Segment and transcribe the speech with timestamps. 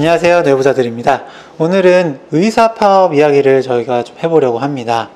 [0.00, 0.40] 안녕하세요.
[0.40, 1.24] 내부자들입니다.
[1.58, 5.10] 오늘은 의사 파업 이야기를 저희가 좀 해보려고 합니다.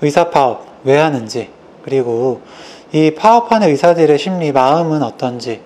[0.00, 1.48] 의사 파업 왜 하는지,
[1.84, 2.40] 그리고
[2.90, 5.60] 이 파업하는 의사들의 심리, 마음은 어떤지,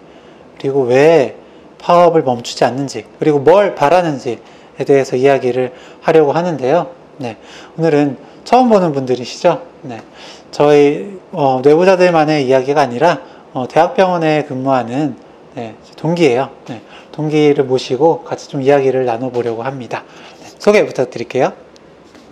[0.58, 1.36] 그리고 왜
[1.78, 4.36] 파업을 멈추지 않는지, 그리고 뭘 바라는지에
[4.86, 6.88] 대해서 이야기를 하려고 하는데요.
[7.16, 7.38] 네.
[7.78, 9.62] 오늘은 처음 보는 분들이시죠?
[9.84, 10.02] 네.
[10.50, 13.20] 저희 어, 내부자들만의 이야기가 아니라
[13.54, 15.16] 어, 대학병원에 근무하는
[15.54, 16.50] 네, 동기예요.
[16.68, 16.82] 네,
[17.12, 20.04] 동기를 모시고 같이 좀 이야기를 나눠보려고 합니다.
[20.40, 21.52] 네, 소개 부탁드릴게요.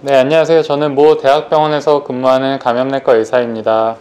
[0.01, 0.63] 네, 안녕하세요.
[0.63, 3.97] 저는 모 대학병원에서 근무하는 감염내과 의사입니다.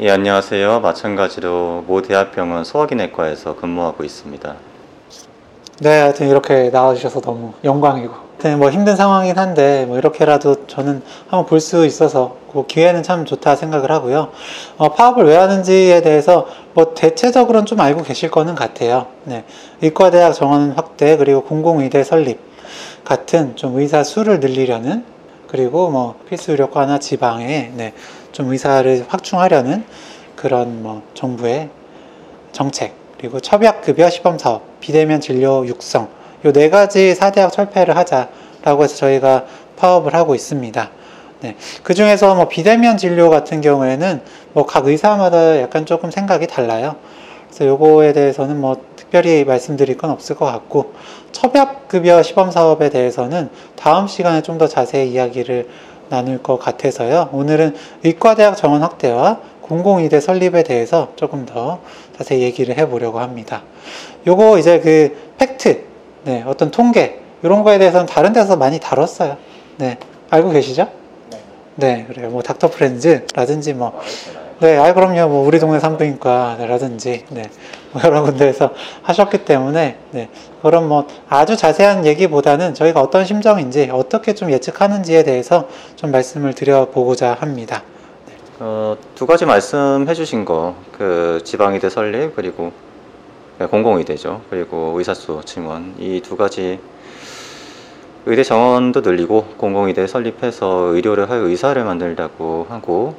[0.00, 0.80] 예, 안녕하세요.
[0.80, 4.56] 마찬가지로 모 대학병원 소화기내과에서 근무하고 있습니다.
[5.80, 8.29] 네, 하여튼 이렇게 나와주셔서 너무 영광이고.
[8.40, 13.26] 하여튼 뭐 힘든 상황이긴 한데, 뭐 이렇게라도 저는 한번 볼 수 있어서 그 기회는 참
[13.26, 14.30] 좋다 생각을 하고요.
[14.78, 19.08] 어, 파업을 왜 하는지에 대해서 뭐 대체적으로는 좀 알고 계실 거는 같아요.
[19.24, 19.44] 네.
[19.82, 22.40] 의과대학 정원 확대, 그리고 공공의대 설립
[23.04, 25.04] 같은 좀 의사 수를 늘리려는
[25.46, 27.92] 그리고 뭐 필수 의료과나 지방에 네,
[28.32, 29.84] 좀 의사를 확충하려는
[30.34, 31.68] 그런 뭐 정부의
[32.52, 36.08] 정책 그리고 첩약급여 시범 사업, 비대면 진료 육성,
[36.44, 39.44] 요네 가지 4대학 철폐를 하자라고 해서 저희가
[39.76, 40.90] 파업을 하고 있습니다.
[41.40, 41.56] 네.
[41.82, 44.20] 그 중에서 뭐 비대면 진료 같은 경우에는
[44.52, 46.96] 뭐 각 의사마다 약간 조금 생각이 달라요.
[47.48, 50.92] 그래서 요거에 대해서는 뭐 특별히 말씀드릴 건 없을 것 같고,
[51.32, 55.68] 첩약급여 시범 사업에 대해서는 다음 시간에 좀 더 자세히 이야기를
[56.10, 57.28] 나눌 것 같아서요.
[57.32, 57.74] 오늘은
[58.04, 61.80] 의과대학 정원 확대와 공공의대 설립에 대해서 조금 더
[62.18, 63.62] 자세히 얘기를 해보려고 합니다.
[64.26, 65.84] 요거 이제 그 팩트,
[66.24, 69.36] 네, 어떤 통계, 이런 거에 대해서는 다른 데서 많이 다뤘어요.
[69.78, 70.88] 네, 알고 계시죠?
[71.76, 72.28] 네, 그래요.
[72.28, 73.98] 뭐 닥터 프렌즈라든지 뭐,
[74.60, 75.28] 네, 아 그럼요.
[75.28, 77.42] 뭐 우리 동네 산부인과라든지, 네,
[77.92, 78.70] 뭐 여러 군데에서
[79.02, 80.28] 하셨기 때문에, 네,
[80.60, 87.38] 그런 뭐 아주 자세한 얘기보다는 저희가 어떤 심정인지 어떻게 좀 예측하는지에 대해서 좀 말씀을 드려보고자
[87.40, 87.82] 합니다.
[88.58, 92.72] 어, 두 가지 말씀해 주신 거, 그 지방의대 설립, 그리고
[93.66, 94.42] 공공의대죠.
[94.50, 95.94] 그리고 의사수 증원.
[95.98, 96.78] 이 두 가지
[98.26, 103.14] 의대 정원도 늘리고 공공의대 설립해서 의료를 할 의사를 만들다고 하고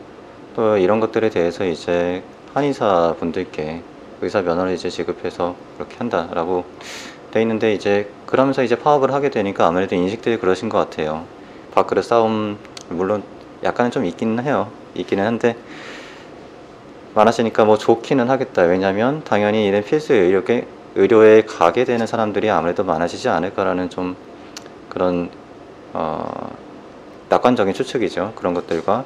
[0.56, 2.22] 또 이런 것들에 대해서 이제
[2.54, 3.82] 한의사 분들께
[4.22, 6.66] 의사 면허를 이제 지급해서 그렇게 한다라고
[7.32, 11.26] 돼 있는데 이제 그러면서 이제 파업을 하게 되니까 아무래도 인식들이 그러신 것 같아요.
[11.74, 12.58] 밥그릇 싸움
[12.90, 13.24] 물론
[13.64, 14.70] 약간은 좀 있기는 해요.
[14.94, 15.56] 있기는 한데
[17.14, 18.64] 많아지니까 뭐 좋기는 하겠다.
[18.64, 24.16] 왜냐하면 당연히 이런 필수 의료계 의료에 가게 되는 사람들이 아무래도 많아지지 않을까라는 좀
[24.90, 25.30] 그런
[25.94, 26.52] 어,
[27.30, 28.34] 낙관적인 추측이죠.
[28.36, 29.04] 그런 것들과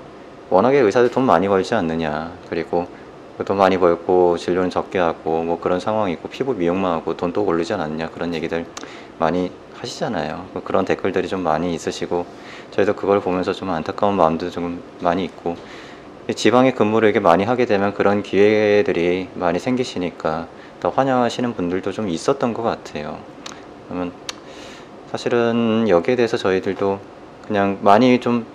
[0.50, 2.32] 워낙에 의사들 돈 많이 벌지 않느냐.
[2.50, 2.88] 그리고
[3.44, 8.12] 돈 많이 벌고 진료는 적게 하고 뭐 그런 상황이고 피부 미용만 하고 돈또 오르지 않았냐
[8.12, 8.66] 그런 얘기들
[9.20, 10.46] 많이 하시잖아요.
[10.54, 12.26] 뭐 그런 댓글들이 좀 많이 있으시고
[12.72, 15.56] 저희도 그걸 보면서 좀 안타까운 마음도 좀 많이 있고
[16.34, 20.48] 지방에 근무를 이렇게 많이 하게 되면 그런 기회들이 많이 생기시니까
[20.80, 23.20] 더 환영하시는 분들도 좀 있었던 것 같아요.
[23.88, 24.12] 그러면
[25.12, 27.00] 사실은 여기에 대해서 저희들도
[27.48, 28.46] 그냥 많이 좀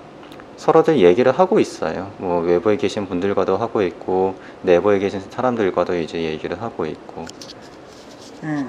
[0.56, 2.10] 서로들 얘기를 하고 있어요.
[2.19, 7.25] 뭐 외부에 계신 분들과도 하고 있고 내부에 계신 사람들과도 이제 얘기를 하고 있고.
[8.42, 8.69] 음.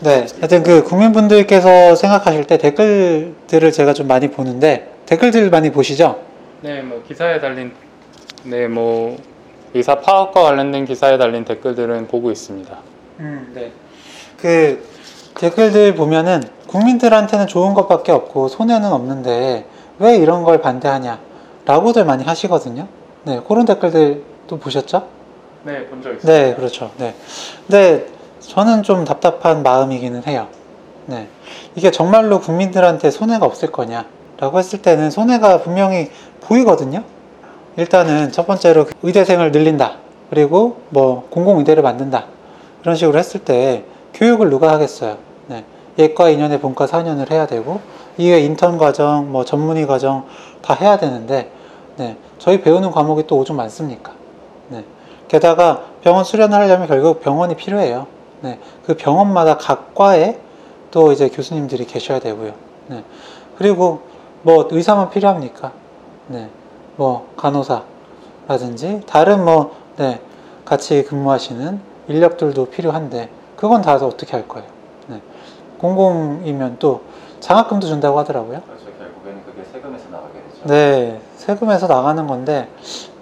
[0.00, 6.20] 네, 하여튼 그 국민분들께서 생각하실 때 댓글들을 제가 좀 많이 보는데 댓글들 많이 보시죠?
[6.66, 7.72] 네, 뭐 기사에 달린
[8.42, 9.16] 네, 뭐
[9.72, 12.76] 의사 파업과 관련된 기사에 달린 댓글들은 보고 있습니다.
[13.20, 13.70] 음, 네.
[14.36, 14.84] 그
[15.36, 19.64] 댓글들 보면은 국민들한테는 좋은 것밖에 없고 손해는 없는데
[20.00, 21.20] 왜 이런 걸 반대하냐
[21.66, 22.88] 라고들 많이 하시거든요.
[23.22, 25.06] 네, 그런 댓글들 또 보셨죠?
[25.62, 26.26] 네, 본 적 있습니다.
[26.32, 26.90] 네, 그렇죠.
[26.98, 27.14] 네.
[27.68, 28.08] 근데
[28.40, 30.48] 저는 좀 답답한 마음이기는 해요.
[31.06, 31.28] 네.
[31.76, 34.04] 이게 정말로 국민들한테 손해가 없을 거냐
[34.38, 36.10] 라고 했을 때는 손해가 분명히
[36.42, 37.02] 보이거든요.
[37.76, 39.96] 일단은 첫 번째로 의대생을 늘린다.
[40.30, 42.26] 그리고 뭐 공공의대를 만든다.
[42.82, 43.84] 이런 식으로 했을 때
[44.14, 45.18] 교육을 누가 하겠어요.
[45.48, 45.64] 네.
[45.98, 47.80] 예과 2년에 본과 4년을 해야 되고
[48.16, 50.26] 이게 인턴 과정, 뭐 전문의 과정
[50.62, 51.50] 다 해야 되는데
[51.96, 52.16] 네.
[52.38, 54.12] 저희 배우는 과목이 또 오죽 많습니까?
[54.68, 54.84] 네.
[55.28, 58.06] 게다가 병원 수련을 하려면 결국 병원이 필요해요.
[58.40, 58.58] 네.
[58.84, 60.38] 그 병원마다 각 과에
[60.90, 62.52] 또 이제 교수님들이 계셔야 되고요.
[62.88, 63.04] 네.
[63.58, 64.02] 그리고
[64.46, 65.72] 뭐 의사만 필요합니까?
[66.28, 66.48] 네.
[66.94, 70.20] 뭐 간호사라든지 다른 뭐 네.
[70.64, 74.68] 같이 근무하시는 인력들도 필요한데 그건 다 어떻게 할 거예요?
[75.08, 75.20] 네.
[75.78, 77.00] 공공이면 또
[77.40, 78.60] 장학금도 준다고 하더라고요.
[78.60, 78.84] 그렇죠.
[78.96, 80.68] 결국에는 그게 세금에서 나가게 되죠.
[80.68, 82.68] 네, 세금에서 나가는 건데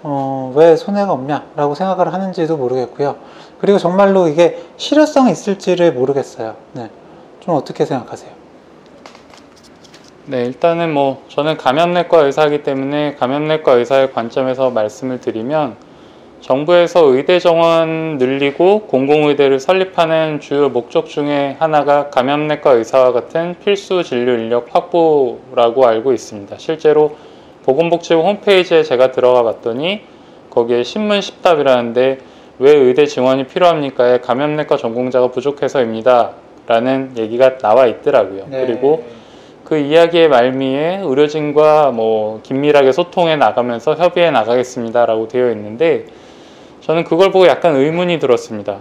[0.03, 3.15] 어, 왜 손해가 없냐라고 생각을 하는지도 모르겠고요.
[3.59, 6.55] 그리고 정말로 이게 실효성이 있을지를 모르겠어요.
[6.73, 6.91] 네.
[7.39, 8.44] 좀 어떻게 생각하세요?
[10.27, 15.75] 네, 일단은 뭐 저는 감염내과 의사이기 때문에 감염내과 의사의 관점에서 말씀을 드리면
[16.41, 24.33] 정부에서 의대 정원 늘리고 공공의대를 설립하는 주요 목적 중에 하나가 감염내과 의사와 같은 필수 진료
[24.33, 26.55] 인력 확보라고 알고 있습니다.
[26.57, 27.17] 실제로
[27.63, 30.01] 보건복지부 홈페이지에 제가 들어가 봤더니
[30.49, 32.17] 거기에 신문 10답이라는데
[32.57, 36.31] 왜 의대 지원이 필요합니까에 감염내과 전공자가 부족해서입니다.
[36.67, 38.47] 라는 얘기가 나와 있더라고요.
[38.49, 38.65] 네.
[38.65, 39.03] 그리고
[39.65, 46.05] 그 이야기의 말미에 의료진과 뭐 긴밀하게 소통해 나가면서 협의해 나가겠습니다라고 되어 있는데
[46.81, 48.77] 저는 그걸 보고 약간 의문이 들었습니다.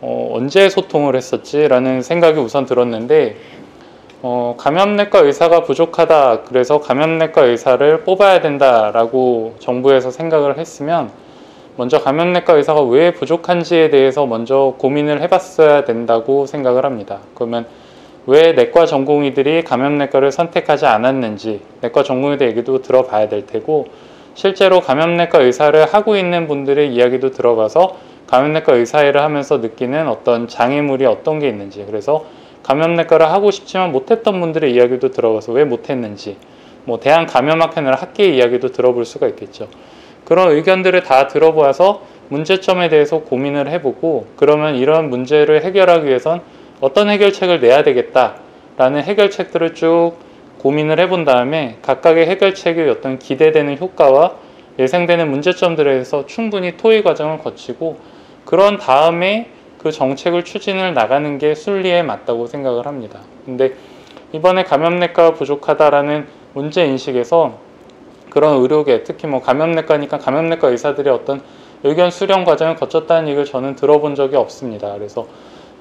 [0.00, 3.36] 어, 언제 소통을 했었지라는 생각이 우선 들었는데
[4.22, 11.10] 어, 감염내과 의사가 부족하다 그래서 감염내과 의사를 뽑아야 된다라고 정부에서 생각을 했으면
[11.76, 17.18] 먼저 감염내과 의사가 왜 부족한지에 대해서 먼저 고민을 해봤어야 된다고 생각을 합니다.
[17.34, 17.66] 그러면
[18.26, 23.88] 왜 내과 전공의들이 감염내과를 선택하지 않았는지 내과 전공의들 얘기도 들어봐야 될 테고
[24.34, 27.96] 실제로 감염내과 의사를 하고 있는 분들의 이야기도 들어가서
[28.26, 32.26] 감염내과 의사 일을 하면서 느끼는 어떤 장애물이 어떤 게 있는지 그래서
[32.62, 36.36] 감염내과를 하고 싶지만 못했던 분들의 이야기도 들어가서 왜 못했는지
[36.84, 39.68] 뭐 대한 감염학회나 학계의 이야기도 들어볼 수가 있겠죠.
[40.24, 46.42] 그런 의견들을 다 들어보아서 문제점에 대해서 고민을 해보고 그러면 이런 문제를 해결하기 위해선
[46.80, 50.14] 어떤 해결책을 내야 되겠다라는 해결책들을 쭉
[50.58, 54.34] 고민을 해본 다음에 각각의 해결책의 어떤 기대되는 효과와
[54.78, 57.98] 예상되는 문제점들에 대해서 충분히 토의 과정을 거치고
[58.44, 63.20] 그런 다음에 그 정책을 추진을 나가는 게 순리에 맞다고 생각을 합니다.
[63.44, 63.74] 근데
[64.32, 67.58] 이번에 감염내과가 부족하다라는 문제 인식에서
[68.30, 71.42] 그런 의료계 특히 뭐 감염내과니까 감염내과 의사들이 어떤
[71.82, 74.92] 의견 수렴 과정을 거쳤다는 얘기를 저는 들어본 적이 없습니다.
[74.94, 75.26] 그래서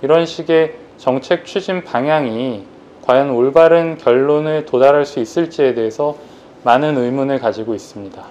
[0.02, 2.66] 이런 식의 정책 추진 방향이
[3.04, 6.18] 과연 올바른 결론에 도달할 수 있을지에 대해서
[6.64, 8.22] 많은 의문을 가지고 있습니다.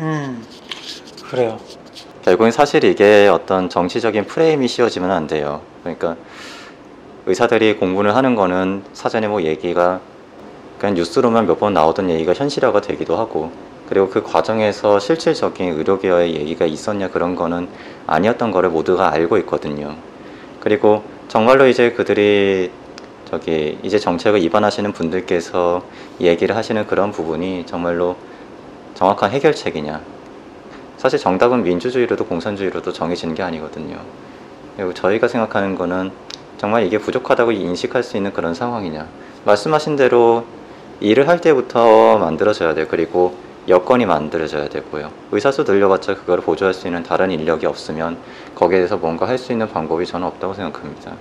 [0.00, 0.44] 음,
[1.30, 1.58] 그래요.
[2.22, 5.62] 결국엔 사실 이게 어떤 정치적인 프레임이 씌워지면 안 돼요.
[5.82, 6.16] 그러니까
[7.26, 10.00] 의사들이 공부를 하는 거는 사전에 뭐 얘기가
[10.78, 13.50] 그냥 뉴스로만 몇 번 나오던 얘기가 현실화가 되기도 하고
[13.88, 17.68] 그리고 그 과정에서 실질적인 의료계와의 얘기가 있었냐 그런 거는
[18.06, 19.96] 아니었던 거를 모두가 알고 있거든요.
[20.60, 22.70] 그리고 정말로 이제 그들이
[23.24, 25.82] 저기 이제 정책을 입안하시는 분들께서
[26.20, 28.16] 얘기를 하시는 그런 부분이 정말로
[28.94, 30.00] 정확한 해결책이냐.
[30.96, 33.98] 사실 정답은 민주주의로도 공산주의로도 정해지는 게 아니거든요.
[34.76, 36.12] 그리고 저희가 생각하는 거는
[36.58, 39.08] 정말 이게 부족하다고 인식할 수 있는 그런 상황이냐.
[39.44, 40.44] 말씀하신 대로
[41.00, 42.86] 일을 할 때부터 만들어져야 돼요.
[42.88, 43.34] 그리고
[43.68, 45.10] 여건이 만들어져야 되고요.
[45.32, 48.18] 의사수 늘려봤자 그걸 보조할 수 있는 다른 인력이 없으면
[48.54, 51.12] 거기에 대해서 뭔가 할 수 있는 방법이 저는 없다고 생각합니다.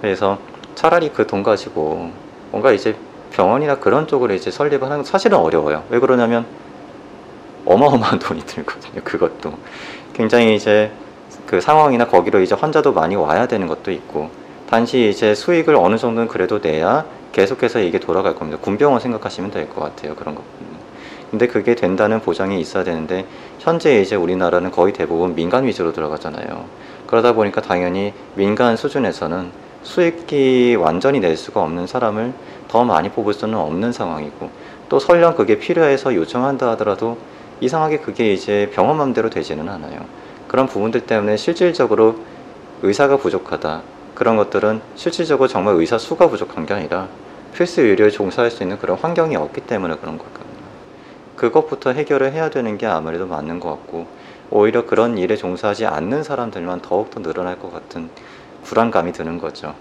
[0.00, 0.38] 그래서
[0.74, 2.10] 차라리 그 돈 가지고
[2.50, 2.96] 뭔가 이제
[3.32, 5.84] 병원이나 그런 쪽으로 이제 설립을 하는 건 사실은 어려워요.
[5.90, 6.46] 왜 그러냐면
[7.66, 9.02] 어마어마한 돈이 들거든요.
[9.04, 9.54] 그것도
[10.14, 10.90] 굉장히 이제
[11.46, 14.30] 그 상황이나 거기로 이제 환자도 많이 와야 되는 것도 있고
[14.70, 18.58] 단지 이제 수익을 어느 정도는 그래도 내야 계속해서 이게 돌아갈 겁니다.
[18.62, 20.14] 군병원 생각하시면 될 것 같아요.
[20.14, 20.42] 그런 거.
[21.30, 23.26] 근데 그게 된다는 보장이 있어야 되는데
[23.58, 26.64] 현재 이제 우리나라는 거의 대부분 민간 위주로 들어가잖아요.
[27.06, 29.50] 그러다 보니까 당연히 민간 수준에서는
[29.82, 32.32] 수익이 완전히 낼 수가 없는 사람을
[32.68, 34.50] 더 많이 뽑을 수는 없는 상황이고
[34.88, 37.18] 또 설령 그게 필요해서 요청한다 하더라도
[37.60, 40.04] 이상하게 그게 이제 병원 맘대로 되지는 않아요.
[40.48, 42.16] 그런 부분들 때문에 실질적으로
[42.82, 43.82] 의사가 부족하다.
[44.14, 47.08] 그런 것들은 실질적으로 정말 의사 수가 부족한 게 아니라
[47.54, 50.43] 필수 의료에 종사할 수 있는 그런 환경이 없기 때문에 그런 거거든요.
[51.44, 54.06] 그것부터 해결을 해야 되는 게 아무래도 맞는 것 같고
[54.50, 58.08] 오히려 그런 일에 종사하지 않는 사람들만 더욱더 늘어날 것 같은
[58.62, 59.74] 불안감이 드는 거죠.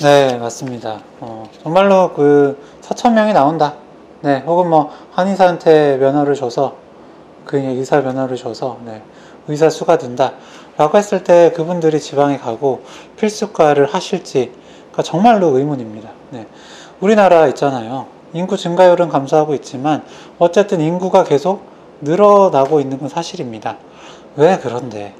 [0.00, 1.00] 네, 맞습니다.
[1.20, 3.74] 어, 정말로 그 4천 명이 나온다.
[4.22, 6.76] 네, 혹은 뭐 한의사한테 면허를 줘서
[7.44, 9.02] 그 의사 면허를 줘서 네,
[9.48, 10.32] 의사 수가 든다.
[10.78, 12.84] 라고 했을 때 그분들이 지방에 가고
[13.16, 16.08] 필수과를 하실지가 정말로 의문입니다.
[16.30, 16.46] 네.
[17.00, 18.17] 우리나라 있잖아요.
[18.32, 20.04] 인구 증가율은 감소하고 있지만
[20.38, 21.62] 어쨌든 인구가 계속
[22.00, 23.76] 늘어나고 있는 건 사실입니다.
[24.36, 25.14] 왜 그런데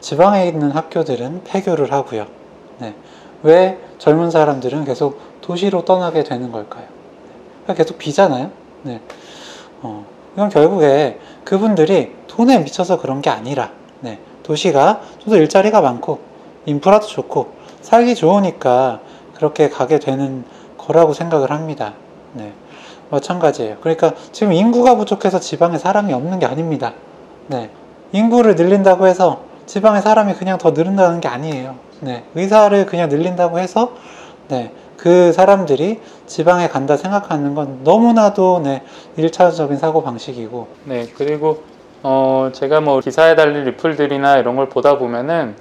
[0.00, 2.26] 지방에 있는 학교들은 폐교를 하고요.
[2.78, 2.94] 네.
[3.42, 6.84] 왜 젊은 사람들은 계속 도시로 떠나게 되는 걸까요?
[7.76, 8.50] 계속 비잖아요.
[8.82, 9.00] 네.
[9.82, 10.04] 어,
[10.34, 14.18] 이건 결국에 그분들이 돈에 미쳐서 그런 게 아니라, 네.
[14.42, 16.20] 도시가 좀 더 일자리가 많고,
[16.66, 17.52] 인프라도 좋고,
[17.82, 19.00] 살기 좋으니까
[19.34, 20.44] 그렇게 가게 되는
[20.78, 21.94] 거라고 생각을 합니다.
[22.32, 22.52] 네.
[23.10, 23.76] 마찬가지예요.
[23.80, 26.94] 그러니까 지금 인구가 부족해서 지방에 사람이 없는 게 아닙니다.
[27.48, 27.70] 네.
[28.12, 31.76] 인구를 늘린다고 해서 지방의 사람이 그냥 더 늘는다는 게 아니에요.
[32.00, 33.92] 네, 의사를 그냥 늘린다고 해서
[34.48, 38.82] 네, 그 사람들이 지방에 간다 생각하는 건 너무나도 네,
[39.16, 41.62] 1차적인 사고 방식이고 네, 그리고
[42.02, 45.54] 어, 제가 뭐 기사에 달린 리플들이나 이런 걸 보다 보면은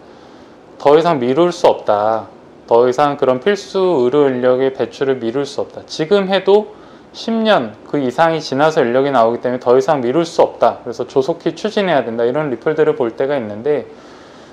[0.80, 2.28] 더 이상 미룰 수 없다.
[2.68, 5.82] 더 이상 그런 필수 의료 인력의 배출을 미룰 수 없다.
[5.88, 6.76] 지금 해도
[7.14, 10.80] 10년 그 이상이 지나서 인력이 나오기 때문에 더 이상 미룰 수 없다.
[10.84, 12.24] 그래서 조속히 추진해야 된다.
[12.24, 13.88] 이런 리플들을 볼 때가 있는데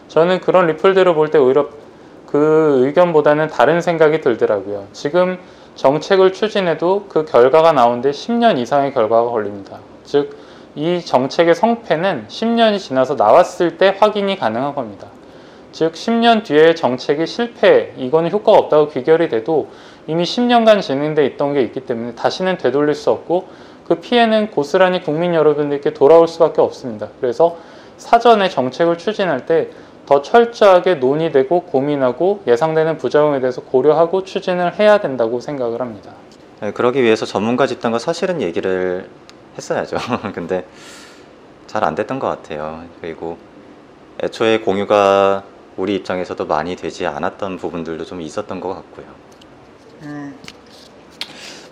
[0.09, 1.69] 저는 그런 리플들을 볼 때 오히려
[2.27, 4.87] 그 의견보다는 다른 생각이 들더라고요.
[4.93, 5.39] 지금
[5.77, 9.79] 정책을 추진해도 그 결과가 나오는데 10년 이상의 결과가 걸립니다.
[10.05, 10.37] 즉,
[10.75, 15.07] 이 정책의 성패는 10년이 지나서 나왔을 때 확인이 가능한 겁니다.
[15.73, 19.69] 즉 10년 뒤에 정책이 실패, 이거는 효과가 없다고 귀결이 돼도
[20.07, 23.49] 이미 10년간 진행돼 있던 게 있기 때문에 다시는 되돌릴 수 없고
[23.87, 27.09] 그 피해는 고스란히 국민 여러분들께 돌아올 수밖에 없습니다.
[27.21, 27.57] 그래서
[27.97, 29.71] 사전에 정책을 추진할 때
[30.09, 36.13] 더 철저하게 논의되고 고민하고 예상되는 부작용에 대해서 고려하고 추진을 해야 된다고 생각을 합니다.
[36.63, 39.07] 네, 그러기 위해서 전문가 집단과 사실은 얘기를
[39.59, 39.99] 했어야죠.
[40.35, 40.65] 근데
[41.67, 42.85] 잘 안 됐던 것 같아요.
[43.03, 43.37] 그리고
[44.23, 45.43] 애초에 공유가
[45.79, 49.07] 우리 입장에서도 많이 되지 않았던 부분들도 좀 있었던 것 같고요.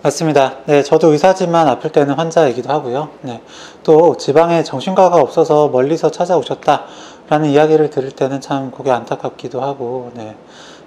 [0.01, 0.59] 맞습니다.
[0.65, 3.09] 네, 저도 의사지만 아플 때는 환자이기도 하고요.
[3.21, 3.41] 네,
[3.83, 10.37] 또 지방에 정신과가 없어서 멀리서 찾아오셨다라는 이야기를 들을 때는 참 그게 안타깝기도 하고, 네,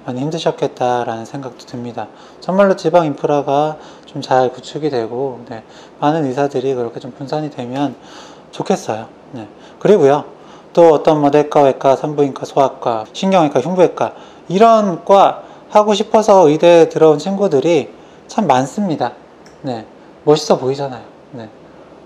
[0.06, 2.08] 많이 힘드셨겠다라는 생각도 듭니다.
[2.40, 5.62] 정말로 지방 인프라가 좀 잘 구축이 되고, 네,
[6.00, 7.96] 많은 의사들이 그렇게 좀 분산이 되면
[8.52, 9.08] 좋겠어요.
[9.32, 9.48] 네,
[9.78, 10.24] 그리고요,
[10.72, 14.12] 또 어떤 뭐 내과, 외과, 산부인과, 소아과, 신경외과, 흉부외과
[14.48, 17.90] 이런 과 하고 싶어서 의대에 들어온 친구들이
[18.26, 19.12] 참 많습니다.
[19.62, 19.86] 네,
[20.24, 21.02] 멋있어 보이잖아요.
[21.32, 21.48] 네,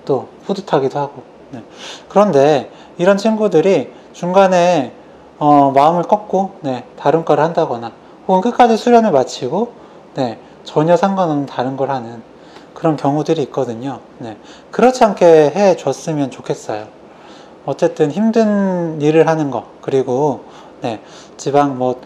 [0.05, 1.23] 또 뿌듯하기도 하고.
[1.51, 1.63] 네.
[2.09, 4.93] 그런데 이런 친구들이 중간에
[5.39, 7.93] 어, 마음을 꺾고 네, 다른 과를 한다거나
[8.27, 9.73] 혹은 끝까지 수련을 마치고
[10.15, 12.23] 네, 전혀 상관없는 다른 걸 하는
[12.73, 14.01] 그런 경우들이 있거든요.
[14.19, 14.37] 네,
[14.71, 16.87] 그렇지 않게 해 줬으면 좋겠어요.
[17.67, 20.45] 어쨌든 힘든 일을 하는 거 그리고
[20.83, 21.01] 네,
[21.37, 22.01] 지방 뭐,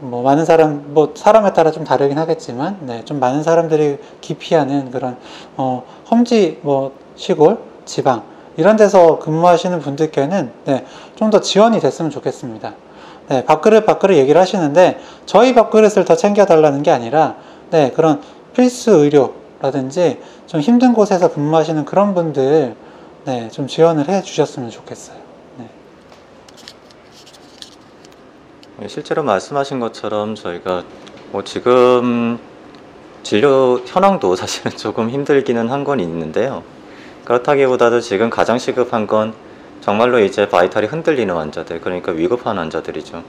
[0.00, 5.16] 뭐 많은 사람 뭐 사람에 따라 좀 다르긴 하겠지만 네, 좀 많은 사람들이 기피하는 그런
[5.56, 8.22] 어, 험지 뭐 시골 지방
[8.56, 10.86] 이런 데서 근무하시는 분들께는 네,
[11.16, 12.74] 좀 더 지원이 됐으면 좋겠습니다.
[13.28, 17.36] 네, 밥그릇 밥그릇 얘기를 하시는데 저희 밥그릇을 더 챙겨 달라는 게 아니라
[17.70, 18.20] 네, 그런
[18.54, 22.76] 필수 의료라든지 좀 힘든 곳에서 근무하시는 그런 분들
[23.24, 25.16] 네, 좀 지원을 해 주셨으면 좋겠어요.
[25.58, 25.70] 네.
[28.78, 30.84] 네, 실제로 말씀하신 것처럼 저희가
[31.32, 32.38] 뭐 지금
[33.22, 36.62] 진료 현황도 사실은 조금 힘들기는 한 건 있는데요.
[37.24, 39.34] 그렇다기보다도 지금 가장 시급한 건
[39.80, 43.22] 정말로 이제 바이탈이 흔들리는 환자들, 그러니까 위급한 환자들이죠.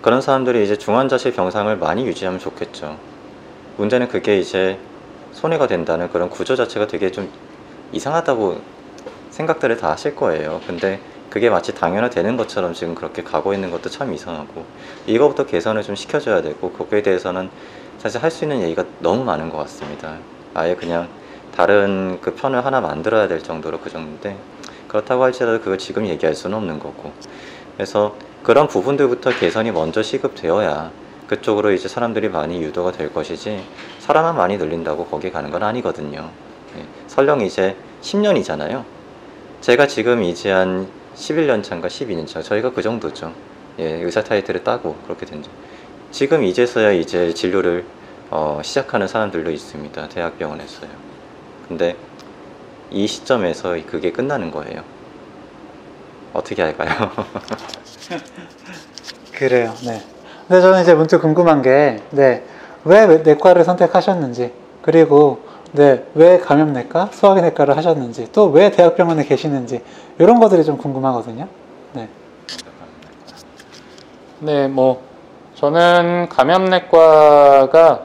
[0.00, 2.96] 그런 사람들이 이제 중환자실 병상을 많이 유지하면 좋겠죠.
[3.76, 4.78] 문제는 그게 이제
[5.32, 7.30] 손해가 된다는 그런 구조 자체가 되게 좀
[7.92, 8.60] 이상하다고
[9.32, 10.60] 생각들을 다 하실 거예요.
[10.66, 14.64] 근데 그게 마치 당연화되는 것처럼 지금 그렇게 가고 있는 것도 참 이상하고
[15.06, 17.50] 이거부터 개선을 좀 시켜줘야 되고 거기에 대해서는
[17.98, 20.18] 사실 할 수 있는 얘기가 너무 많은 것 같습니다.
[20.54, 21.08] 아예 그냥
[21.54, 24.36] 다른 그 편을 하나 만들어야 될 정도로 그 정도인데
[24.88, 27.12] 그렇다고 할지라도 그걸 지금 얘기할 수는 없는 거고
[27.76, 30.90] 그래서 그런 부분들부터 개선이 먼저 시급되어야
[31.26, 33.64] 그쪽으로 이제 사람들이 많이 유도가 될 것이지
[33.98, 36.30] 사람만 많이 늘린다고 거기 가는 건 아니거든요.
[36.76, 38.84] 예, 설령 이제 10년이잖아요.
[39.62, 43.32] 제가 지금 이제 한 11년 차인가 12년 차 저희가 그 정도죠.
[43.78, 45.52] 예, 의사 타이틀을 따고 그렇게 된 죠.
[46.10, 47.84] 지금 이제서야 이제 진료를
[48.30, 50.08] 어, 시작하는 사람들도 있습니다.
[50.08, 50.90] 대학병원에서요.
[51.68, 51.94] 근데
[52.90, 54.82] 이 시점에서 그게 끝나는 거예요.
[56.32, 56.90] 어떻게 할까요?
[59.32, 59.72] 그래요.
[59.86, 60.02] 네.
[60.48, 62.42] 근데 저는 이제 문득 궁금한 게, 네.
[62.84, 64.52] 왜 내과를 선택하셨는지,
[64.82, 66.04] 그리고, 네.
[66.14, 69.80] 왜 감염내과, 소화기내과를 하셨는지, 또 왜 대학병원에 계시는지,
[70.18, 71.48] 이런 것들이 좀 궁금하거든요.
[71.94, 72.08] 네.
[74.40, 75.00] 네, 뭐
[75.54, 78.00] 저는 감염내과가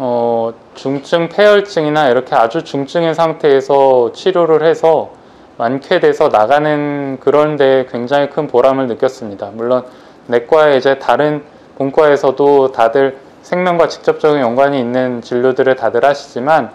[0.00, 5.10] 어, 중증 폐혈증이나 이렇게 아주 중증인 상태에서 치료를 해서
[5.56, 9.50] 완쾌돼서 나가는 그런 데 굉장히 큰 보람을 느꼈습니다.
[9.54, 9.84] 물론
[10.26, 11.42] 내과에 이제 다른
[11.78, 16.70] 본과에서도 다들 생명과 직접적인 연관이 있는 진료들을 다들 하시지만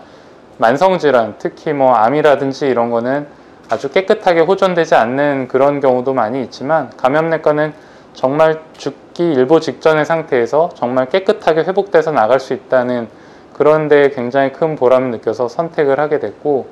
[0.57, 3.27] 만성질환, 특히 뭐 암이라든지 이런 거는
[3.69, 7.73] 아주 깨끗하게 호전되지 않는 그런 경우도 많이 있지만 감염내과는
[8.13, 13.07] 정말 죽기 일보 직전의 상태에서 정말 깨끗하게 회복돼서 나갈 수 있다는
[13.53, 16.67] 그런 데 굉장히 큰 보람을 느껴서 선택을 하게 됐고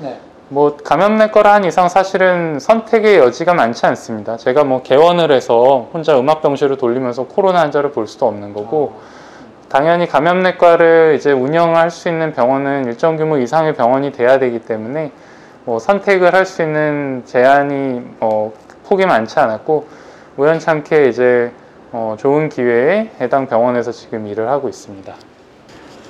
[0.00, 0.18] 네.
[0.48, 4.36] 뭐 감염내과라 한 이상 사실은 선택의 여지가 많지 않습니다.
[4.36, 8.94] 제가 뭐 개원을 해서 혼자 음압병실을 돌리면서 코로나 환자를 볼 수도 없는 거고
[9.70, 15.12] 당연히 감염내과를 이제 운영할 수 있는 병원은 일정 규모 이상의 병원이 돼야 되기 때문에
[15.64, 18.52] 뭐 선택을 할 수 있는 제한이 어,
[18.88, 19.86] 폭이 많지 않았고
[20.36, 21.52] 우연찮게 이제
[21.92, 25.14] 어, 좋은 기회에 해당 병원에서 지금 일을 하고 있습니다.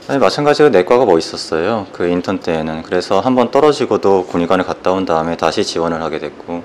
[0.09, 1.87] 아니 마찬가지로 내과가 멋있었어요.
[1.93, 6.62] 그 인턴 때에는 그래서 한번 떨어지고도 군의관을 갔다 온 다음에 다시 지원을 하게 됐고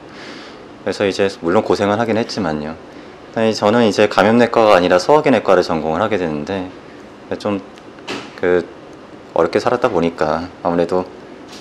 [0.83, 2.75] 그래서 이제 물론 고생은 하긴 했지만요.
[3.35, 6.69] 아니 저는 이제 감염내과가 아니라 소화기내과를 전공을 하게 됐는데
[7.39, 7.61] 좀
[8.39, 8.67] 그
[9.33, 11.05] 어렵게 살았다 보니까 아무래도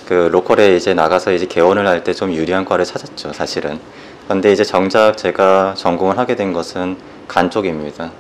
[0.07, 3.81] 그 로컬에 이제 나가서 이제 개원을 할 때 좀 유리한 과를 찾았죠 사실은.
[4.25, 6.97] 그런데 이제 정작 제가 전공을 하게 된 것은
[7.29, 8.13] 간 쪽입니다.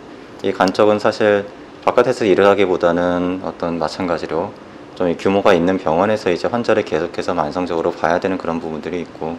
[0.44, 1.46] 이 간 쪽은 사실
[1.84, 4.52] 바깥에서 일을 하기보다는 어떤 마찬가지로
[4.96, 9.38] 좀이 규모가 있는 병원에서 이제 환자를 계속해서 만성적으로 봐야 되는 그런 부분들이 있고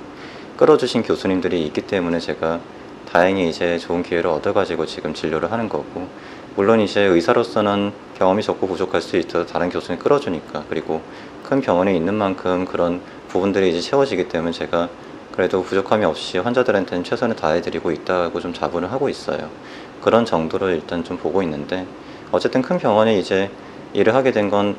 [0.57, 2.59] 끌어주신 교수님들이 있기 때문에 제가
[3.11, 6.07] 다행히 이제 좋은 기회를 얻어가지고 지금 진료를 하는 거고
[6.55, 11.01] 물론 이제 의사로서는 경험이 적고 부족할 수 있어서 다른 교수님 끌어주니까 그리고
[11.43, 14.87] 큰 병원에 있는 만큼 그런 부분들이 이제 채워지기 때문에 제가
[15.35, 19.49] 그래도 부족함이 없이 환자들한테는 최선을 다해드리고 있다고 좀 자부를 하고 있어요.
[20.01, 21.85] 그런 정도로 일단 좀 보고 있는데
[22.31, 23.51] 어쨌든 큰 병원에 이제
[23.93, 24.77] 일을 하게 된 건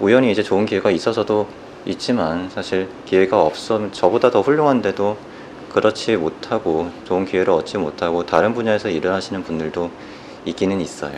[0.00, 1.48] 우연히 이제 좋은 기회가 있어서도
[1.86, 5.16] 있지만 사실 기회가 없어 저보다 더 훌륭한데도
[5.72, 9.90] 그렇지 못하고 좋은 기회를 얻지 못하고 다른 분야에서 일을 하시는 분들도
[10.46, 11.16] 있기는 있어요.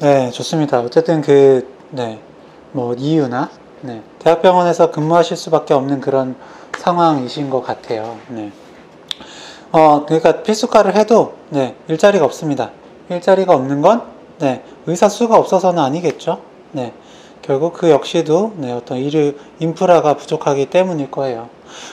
[0.00, 0.80] 네, 좋습니다.
[0.80, 2.20] 어쨌든 그, 네,
[2.72, 3.50] 뭐, 이유나,
[3.82, 6.36] 네, 대학병원에서 근무하실 수밖에 없는 그런
[6.78, 8.16] 상황이신 것 같아요.
[8.28, 8.50] 네.
[9.72, 12.70] 어, 그러니까 필수과를 해도, 네, 일자리가 없습니다.
[13.10, 14.02] 일자리가 없는 건,
[14.38, 16.40] 네, 의사 수가 없어서는 아니겠죠.
[16.72, 16.92] 네,
[17.42, 21.48] 결국 그 역시도, 네, 어떤 일, 인프라가 부족하기 때문일 거예요.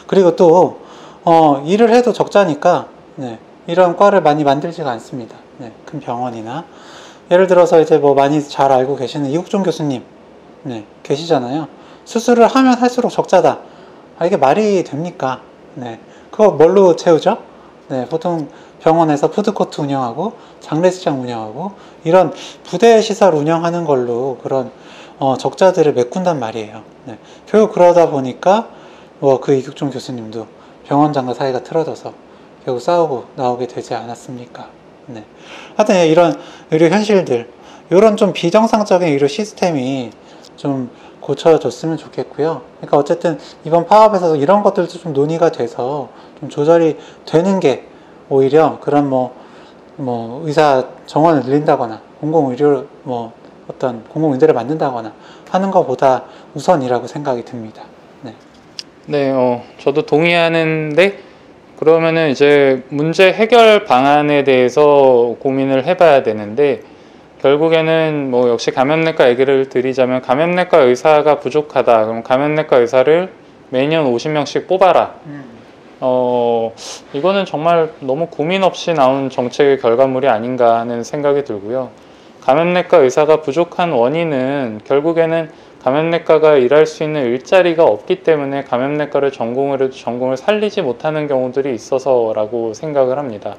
[0.08, 0.80] 그리고 또,
[1.24, 3.39] 어, 일을 해도 적자니까, 네,
[3.70, 5.38] 이런 과를 많이 만들지가 않습니다.
[5.60, 6.66] 네, 큰 병원이나.
[7.30, 10.04] 예를 들어서 이제 뭐 많이 잘 알고 계시는 이국종 교수님,
[10.64, 11.68] 네, 계시잖아요.
[12.04, 13.60] 수술을 하면 할수록 적자다.
[14.18, 15.42] 아, 이게 말이 됩니까?
[15.76, 16.00] 네.
[16.32, 17.38] 그거 뭘로 채우죠?
[17.90, 18.50] 네, 보통
[18.82, 24.72] 병원에서 푸드코트 운영하고 장례식장 운영하고 이런 부대 시설 운영하는 걸로 그런
[25.20, 26.82] 어, 적자들을 메꾼단 말이에요.
[27.06, 27.20] 네.
[27.46, 28.68] 결국 그러다 보니까
[29.20, 30.48] 뭐 그 이국종 교수님도
[30.88, 32.29] 병원장과 사이가 틀어져서
[32.70, 34.68] 결국 싸우고 나오게 되지 않았습니까?
[35.08, 35.24] 네.
[35.76, 37.50] 하여튼 이런 의료 현실들,
[37.90, 40.12] 이런 좀 비정상적인 의료 시스템이
[40.56, 42.62] 좀 고쳐졌으면 좋겠고요.
[42.78, 47.88] 그러니까 어쨌든 이번 파업에서 이런 것들도 좀 논의가 돼서 좀 조절이 되는 게
[48.30, 49.34] 오히려 그런 뭐,
[49.96, 53.34] 뭐 의사 정원을 늘린다거나 공공의료 뭐
[53.68, 55.12] 어떤 공공의대를 만든다거나
[55.50, 57.82] 하는 것보다 우선이라고 생각이 듭니다.
[58.22, 58.36] 네.
[59.08, 61.29] 네, 어, 저도 동의하는데
[61.80, 66.82] 그러면은 이제 문제 해결 방안에 대해서 고민을 해봐야 되는데
[67.42, 72.06] 결국에는 뭐 역시 감염내과 얘기를 드리자면 감염내과 의사가 부족하다.
[72.06, 73.30] 그럼 감염내과 의사를
[73.70, 75.13] 매년 50명씩 뽑아라.
[76.02, 76.74] 어,
[77.13, 81.92] 이거는 정말 너무 고민 없이 나온 정책의 결과물이 아닌가 하는 생각이 들고요.
[82.42, 85.50] 감염내과 의사가 부족한 원인은 결국에는
[85.84, 92.74] 감염내과가 일할 수 있는 일자리가 없기 때문에 감염내과를 전공을 해도 전공을 살리지 못하는 경우들이 있어서라고
[92.74, 93.56] 생각을 합니다.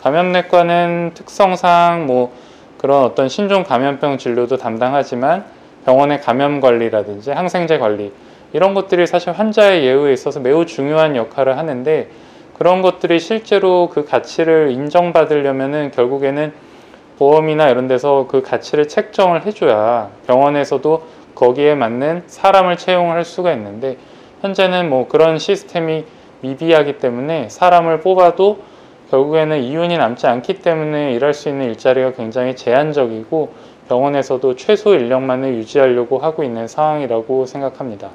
[0.00, 2.32] 감염내과는 특성상 뭐
[2.76, 5.44] 그런 어떤 신종 감염병 진료도 담당하지만
[5.86, 8.12] 병원의 감염 관리라든지 항생제 관리
[8.52, 12.08] 이런 것들이 사실 환자의 예후에 있어서 매우 중요한 역할을 하는데
[12.58, 16.52] 그런 것들이 실제로 그 가치를 인정받으려면은 결국에는
[17.18, 23.96] 보험이나 이런 데서 그 가치를 책정을 해줘야 병원에서도 거기에 맞는 사람을 채용을 할 수가 있는데
[24.40, 26.04] 현재는 뭐 그런 시스템이
[26.42, 28.58] 미비하기 때문에 사람을 뽑아도
[29.10, 33.52] 결국에는 이윤이 남지 않기 때문에 일할 수 있는 일자리가 굉장히 제한적이고
[33.88, 38.10] 병원에서도 최소 인력만을 유지하려고 하고 있는 상황이라고 생각합니다.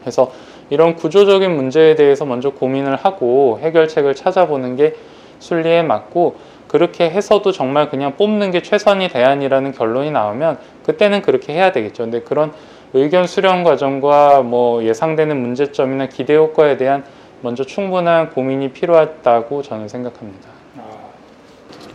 [0.00, 0.30] 그래서
[0.70, 4.94] 이런 구조적인 문제에 대해서 먼저 고민을 하고 해결책을 찾아보는 게
[5.38, 6.36] 순리에 맞고
[6.76, 12.02] 그렇게 해서도 정말 그냥 뽑는 게 최선이 대안이라는 결론이 나오면 그때는 그렇게 해야 되겠죠.
[12.02, 12.52] 근데 그런
[12.92, 17.02] 의견 수렴 과정과 뭐 예상되는 문제점이나 기대 효과에 대한
[17.40, 20.50] 먼저 충분한 고민이 필요하다고 저는 생각합니다.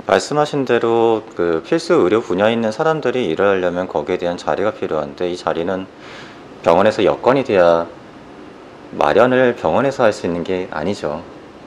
[0.08, 5.38] 말씀하신 대로 그 필수 의료 분야에 있는 사람들이 일을 하려면 거기에 대한 자리가 필요한데 이
[5.38, 5.86] 자리는
[6.64, 7.86] 병원에서 여건이 돼야
[8.94, 11.22] 마련을 병원에서 할 수 있는 게 아니죠.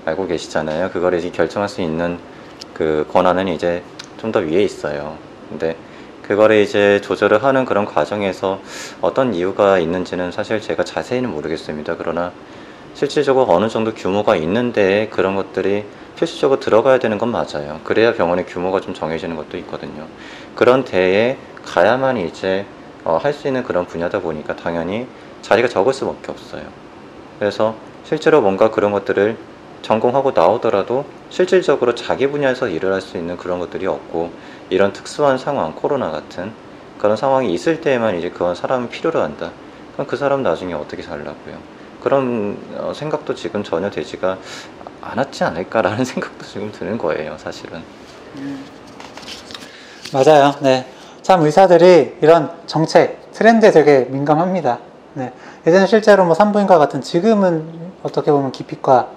[0.05, 0.91] 알고 계시잖아요.
[0.91, 2.19] 그거를 이제 결정할 수 있는
[2.75, 3.83] 그 권한은 이제
[4.19, 5.19] 좀 더 위에 있어요.
[5.51, 5.77] 근데
[6.23, 8.61] 그거를 이제 조절을 하는 그런 과정에서
[9.03, 11.97] 어떤 이유가 있는지는 사실 제가 자세히는 모르겠습니다.
[11.99, 12.33] 그러나
[12.95, 15.85] 실질적으로 어느 정도 규모가 있는데 그런 것들이
[16.17, 17.81] 필수적으로 들어가야 되는 건 맞아요.
[17.85, 20.09] 그래야 병원의 규모가 좀 정해지는 것도 있거든요.
[20.55, 22.67] 그런 데에 가야만 이제
[23.05, 25.07] 어, 할 수 있는 그런 분야다 보니까 당연히
[25.43, 26.63] 자리가 적을 수밖에 없어요.
[27.39, 29.37] 그래서 실제로 뭔가 그런 것들을
[29.85, 34.31] 전공하고 나오더라도 실질적으로 자기 분야에서 일을 할 수 있는 그런 것들이 없고
[34.71, 36.53] 이런 특수한 상황, 코로나 같은
[36.99, 39.51] 그런 상황이 있을 때에만 이제 그런 사람이 필요로 한다.
[39.93, 41.59] 그럼 그 사람 나중에 어떻게 살라고요?
[42.03, 44.39] 그런 어, 생각도 지금 전혀 되지가
[45.03, 47.83] 않았지 않을까라는 생각도 지금 드는 거예요, 사실은.
[50.13, 50.55] 맞아요.
[50.61, 50.87] 네.
[51.21, 54.79] 참 의사들이 이런 정책, 트렌드에 되게 민감합니다.
[55.15, 55.33] 네.
[55.67, 59.09] 예전에 실제로 뭐 산부인과 같은 지금은 어떻게 보면 기피과,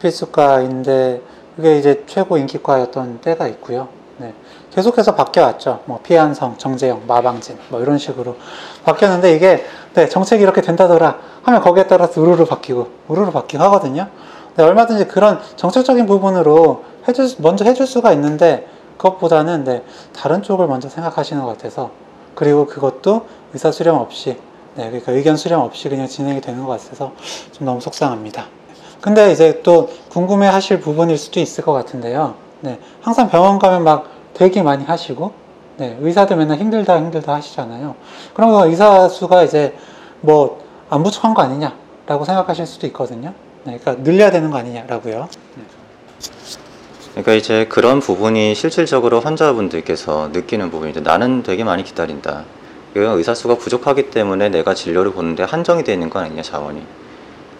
[0.00, 1.22] 필수과인데
[1.56, 3.88] 그게 이제 최고 인기과였던 때가 있고요.
[4.18, 4.34] 네.
[4.72, 5.80] 계속해서 바뀌어왔죠.
[5.86, 8.36] 뭐 피한성, 정재영, 마방진 뭐 이런 식으로
[8.84, 14.08] 바뀌었는데 이게 네, 정책이 이렇게 된다더라 하면 거기에 따라서 우르르 바뀌고 우르르 바뀌고 하거든요.
[14.56, 18.66] 네, 얼마든지 그런 정책적인 부분으로 해줄 수- 먼저 해줄 수가 있는데
[18.98, 19.82] 그것보다는 네,
[20.12, 21.90] 다른 쪽을 먼저 생각하시는 것 같아서
[22.34, 24.36] 그리고 그것도 의사 수렴 없이
[24.74, 27.12] 네, 그러니까 의견 수렴 없이 그냥 진행이 되는 것 같아서
[27.52, 28.57] 좀 너무 속상합니다.
[29.00, 32.34] 근데 이제 또 궁금해 하실 부분일 수도 있을 것 같은데요.
[32.60, 35.32] 네, 항상 병원 가면 막 대기 많이 하시고,
[35.76, 37.94] 네, 의사들 맨날 힘들다 힘들다 하시잖아요.
[38.34, 39.74] 거 의사 수가 이제
[40.20, 43.34] 뭐 안 부족한 거 아니냐라고 생각하실 수도 있거든요.
[43.64, 45.28] 네, 그러니까 늘려야 되는 거 아니냐라고요.
[47.12, 52.44] 그러니까 이제 그런 부분이 실질적으로 환자분들께서 느끼는 부분인데 나는 되게 많이 기다린다.
[52.94, 56.82] 의사 수가 부족하기 때문에 내가 진료를 보는데 한정이 되어 있는 거 아니냐 자원이.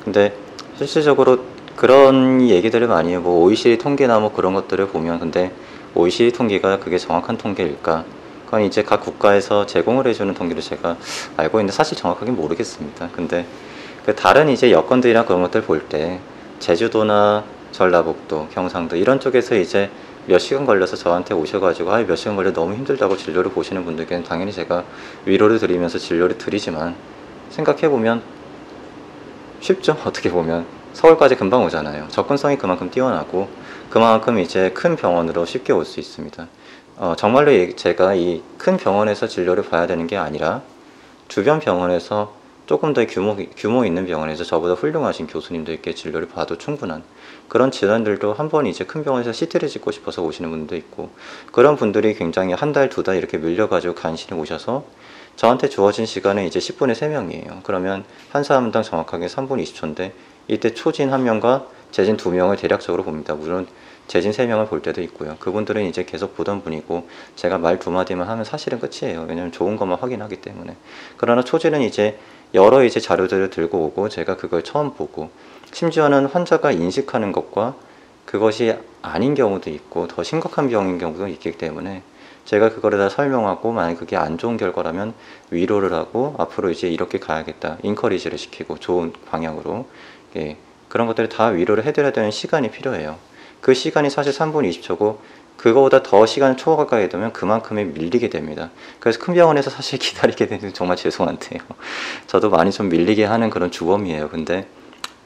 [0.03, 0.35] 근데
[0.79, 1.41] 실질적으로
[1.77, 3.21] 그런 얘기들을 많이 해요.
[3.21, 5.53] 뭐 OECD 통계나 뭐 그런 것들을 보면 근데
[5.95, 8.05] OECD 통계가 그게 정확한 통계일까?
[8.45, 10.97] 그건 이제 각 국가에서 제공을 해주는 통계로 제가
[11.37, 13.09] 알고 있는데 사실 정확하게 모르겠습니다.
[13.13, 13.45] 근데
[14.07, 16.21] 그 다른 이제 여건들이나 그런 것들 볼 때
[16.61, 19.91] 제주도나 전라북도, 경상도 이런 쪽에서 이제
[20.27, 24.85] 몇 시간 걸려서 저한테 오셔가지고 아몇 시간 걸려 너무 힘들다고 진료를 보시는 분들께는 당연히 제가
[25.25, 26.95] 위로를 드리면서 진료를 드리지만
[27.51, 28.23] 생각해 보면
[29.61, 29.97] 쉽죠?
[30.05, 30.67] 어떻게 보면.
[30.93, 32.09] 서울까지 금방 오잖아요.
[32.09, 33.49] 접근성이 그만큼 뛰어나고
[33.91, 36.47] 그만큼 이제 큰 병원으로 쉽게 올 수 있습니다.
[36.97, 40.63] 어, 정말로 얘- 제가 이 큰 병원에서 진료를 봐야 되는 게 아니라
[41.29, 47.03] 주변 병원에서 조금 더 규모, 규모 있는 병원에서 저보다 훌륭하신 교수님들께 진료를 봐도 충분한
[47.49, 51.11] 그런 질환들도 한 번 이제 큰 병원에서 CT를 찍고 싶어서 오시는 분도 있고
[51.53, 54.85] 그런 분들이 굉장히 한 달, 두 달 이렇게 밀려가지고 간신히 오셔서
[55.39, 57.63] 저한테 주어진 시간은 이제 10분의 3명이에요.
[57.63, 60.11] 그러면 한 사람당 정확하게 3분 20초인데
[60.49, 63.37] 이때 초진 한 명과 재진 두 명을 대략적으로 봅니다.
[63.37, 63.69] 물론
[64.09, 65.37] 재진 세 명을 볼 때도 있고요.
[65.39, 69.27] 그분들은 이제 계속 보던 분이고 제가 말 두 마디만 하면 사실은 끝이에요.
[69.29, 70.75] 왜냐면 좋은 것만 확인하기 때문에.
[71.17, 72.19] 그러나 초진은 이제
[72.53, 75.31] 여러 이제 자료들을 들고 오고 제가 그걸 처음 보고
[75.73, 77.77] 심지어는 환자가 인식하는 것과
[78.25, 82.03] 그것이 아닌 경우도 있고 더 심각한 병인 경우도 있기 때문에
[82.49, 85.13] 제가 그거를 다 설명하고 만약 그게 안 좋은 결과라면
[85.51, 89.87] 위로를 하고 앞으로 이제 이렇게 가야겠다 인커리지를 시키고 좋은 방향으로
[90.37, 90.57] 예,
[90.89, 93.19] 그런 것들을 다 위로를 해드려야 되는 시간이 필요해요.
[93.61, 95.19] 그 시간이 사실 3분 20초고
[95.59, 98.71] 그거보다 더 시간을 초과하게 되면 그만큼에 밀리게 됩니다.
[98.99, 101.61] 그래서 큰 병원에서 사실 기다리게 되는 정말 죄송한데요.
[102.29, 104.31] 저도 많이 좀 밀리게 하는 그런 주범이에요.
[104.31, 104.67] 근데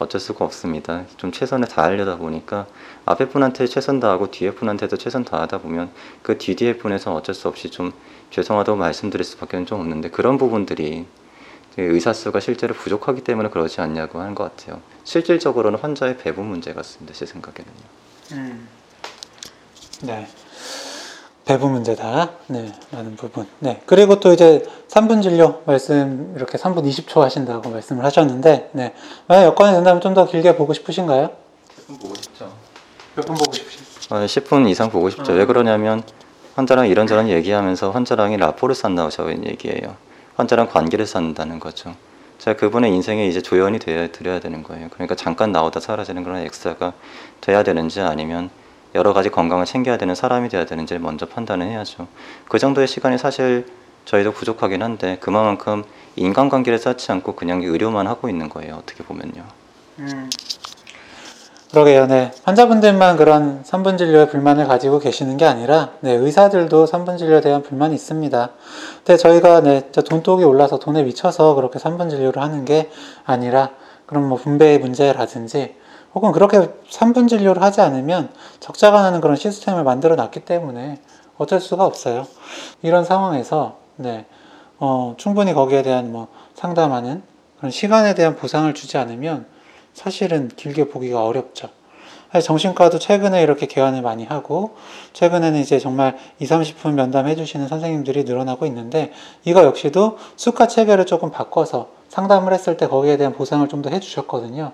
[0.02, 1.04] 어쩔 수가 없습니다.
[1.16, 2.66] 좀 최선을 다하려다 보니까
[3.04, 5.90] 앞에 분한테 최선 다하고 뒤에 분한테도 최선 다하다 보면
[6.22, 7.92] 그 뒤뒤에 분에서 어쩔 수 없이 좀
[8.30, 11.06] 죄송하다고 말씀드릴 수밖에 좀 없는데 그런 부분들이
[11.76, 14.80] 의사 수가 실제로 부족하기 때문에 그러지 않냐고 하는 것 같아요.
[15.04, 17.14] 실질적으로는 환자의 배분 문제 같습니다.
[17.14, 17.74] 제 생각에는요.
[20.02, 20.28] 네.
[21.44, 22.30] 배분 문제다.
[22.48, 23.46] 네, 라는 부분.
[23.58, 23.80] 네.
[23.86, 28.94] 그리고 또 이제 3분 진료 말씀, 이렇게 3분 20초 하신다고 말씀을 하셨는데, 네.
[29.26, 31.30] 만약 여건이 된다면 좀 더 길게 보고 싶으신가요?
[32.00, 32.52] 보고 싶죠.
[33.16, 34.22] 몇 분 보고 싶으신가요?
[34.22, 35.32] 어, 10분 이상 보고 싶죠.
[35.32, 35.36] 어.
[35.36, 36.02] 왜 그러냐면
[36.54, 39.96] 환자랑 이런저런 얘기하면서 환자랑이 라포를 쌓는다고 저는 얘기해요.
[40.36, 41.94] 환자랑 관계를 쌓는다는 거죠.
[42.38, 44.88] 제가 그분의 인생에 이제 조연이 돼야 드려야 되는 거예요.
[44.90, 46.92] 그러니까 잠깐 나오다 사라지는 그런 엑스트라가
[47.40, 48.50] 돼야 되는지 아니면
[48.94, 52.08] 여러 가지 건강을 챙겨야 되는 사람이 돼야 되는지 먼저 판단을 해야죠.
[52.48, 53.66] 그 정도의 시간이 사실
[54.04, 55.84] 저희도 부족하긴 한데 그만큼
[56.16, 58.76] 인간관계를 쌓지 않고 그냥 의료만 하고 있는 거예요.
[58.76, 59.44] 어떻게 보면요.
[61.70, 62.06] 그러게요.
[62.06, 62.32] 네.
[62.42, 67.94] 환자분들만 그런 3분 진료에 불만을 가지고 계시는 게 아니라, 네, 의사들도 3분 진료에 대한 불만이
[67.94, 68.50] 있습니다.
[68.98, 72.90] 근데 저희가, 네, 돈독이 올라서 돈에 미쳐서 그렇게 3분 진료를 하는 게
[73.24, 73.70] 아니라,
[74.04, 75.74] 그럼 뭐 분배의 문제라든지,
[76.14, 76.58] 혹은 그렇게
[76.90, 80.98] 3분 진료를 하지 않으면 적자가 나는 그런 시스템을 만들어 놨기 때문에
[81.38, 82.26] 어쩔 수가 없어요.
[82.82, 84.26] 이런 상황에서 네,
[84.78, 87.22] 어, 충분히 거기에 대한 뭐 상담하는
[87.58, 89.46] 그런 시간에 대한 보상을 주지 않으면
[89.94, 91.68] 사실은 길게 보기가 어렵죠.
[92.42, 94.74] 정신과도 최근에 이렇게 개원을 많이 하고
[95.12, 99.12] 최근에는 이제 정말 2, 30분 면담해 주시는 선생님들이 늘어나고 있는데
[99.44, 104.00] 이거 역시도 수가 체계를 조금 바꿔서 상담을 했을 때 거기에 대한 보상을 좀 더 해
[104.00, 104.72] 주셨거든요.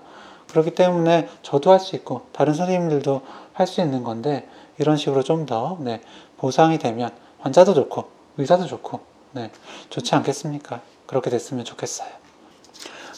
[0.49, 3.21] 그렇기 때문에 저도 할 수 있고 다른 선생님들도
[3.53, 6.01] 할 수 있는 건데 이런 식으로 좀더 네,
[6.37, 8.05] 보상이 되면 환자도 좋고
[8.37, 8.99] 의사도 좋고
[9.33, 9.51] 네,
[9.89, 10.81] 좋지 않겠습니까?
[11.05, 12.09] 그렇게 됐으면 좋겠어요.